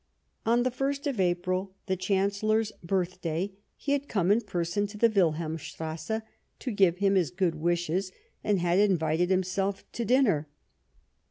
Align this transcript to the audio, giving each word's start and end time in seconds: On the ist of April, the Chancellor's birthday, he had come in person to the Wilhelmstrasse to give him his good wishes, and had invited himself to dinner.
On 0.47 0.63
the 0.63 0.71
ist 0.89 1.05
of 1.05 1.19
April, 1.19 1.75
the 1.85 1.95
Chancellor's 1.95 2.71
birthday, 2.83 3.51
he 3.77 3.91
had 3.91 4.07
come 4.09 4.31
in 4.31 4.41
person 4.41 4.87
to 4.87 4.97
the 4.97 5.11
Wilhelmstrasse 5.11 6.23
to 6.57 6.71
give 6.71 6.97
him 6.97 7.13
his 7.13 7.29
good 7.29 7.53
wishes, 7.53 8.11
and 8.43 8.59
had 8.59 8.79
invited 8.79 9.29
himself 9.29 9.83
to 9.91 10.03
dinner. 10.03 10.47